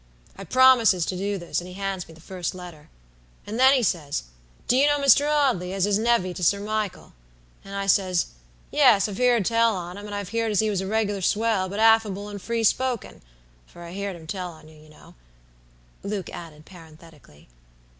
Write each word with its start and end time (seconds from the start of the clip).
I 0.35 0.45
promises 0.45 1.05
to 1.05 1.15
do 1.15 1.37
this, 1.37 1.61
and 1.61 1.67
he 1.67 1.75
hands 1.75 2.07
me 2.07 2.15
the 2.15 2.21
first 2.21 2.55
letter. 2.55 2.89
And 3.45 3.59
then 3.59 3.71
he 3.75 3.83
says, 3.83 4.23
'Do 4.67 4.75
you 4.75 4.87
know 4.87 4.97
Mr. 4.97 5.29
Audley, 5.31 5.73
as 5.73 5.85
is 5.85 5.99
nevy 5.99 6.33
to 6.33 6.43
Sir 6.43 6.59
Michael?' 6.59 7.13
and 7.63 7.75
I 7.75 7.85
said, 7.85 8.23
'Yes, 8.71 9.07
I've 9.07 9.17
heerd 9.19 9.45
tell 9.45 9.75
on 9.75 9.99
him, 9.99 10.07
and 10.07 10.15
I've 10.15 10.29
heerd 10.29 10.49
as 10.49 10.59
he 10.59 10.71
was 10.71 10.81
a 10.81 10.87
reg'lar 10.87 11.21
swell, 11.21 11.69
but 11.69 11.79
affable 11.79 12.29
and 12.29 12.41
free 12.41 12.63
spoken' 12.63 13.21
(for 13.67 13.83
I 13.83 13.91
heerd 13.91 14.15
'em 14.15 14.25
tell 14.25 14.51
on 14.53 14.67
you, 14.67 14.81
you 14.81 14.89
know)," 14.89 15.13
Luke 16.01 16.31
added, 16.31 16.65
parenthetically. 16.65 17.47